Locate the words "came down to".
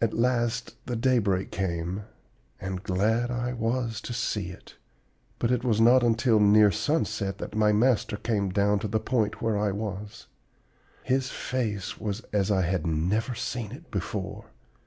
8.16-8.88